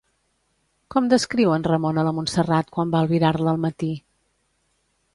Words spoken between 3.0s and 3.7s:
albirar-la al